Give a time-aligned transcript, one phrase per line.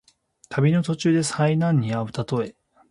[0.49, 2.55] 旅の途中で災難にあうたとえ。